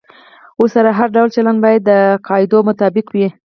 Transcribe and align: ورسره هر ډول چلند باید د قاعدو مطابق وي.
ورسره 0.61 0.89
هر 0.99 1.07
ډول 1.15 1.29
چلند 1.35 1.59
باید 1.65 1.81
د 1.89 1.91
قاعدو 2.27 2.57
مطابق 2.69 3.05
وي. 3.11 3.27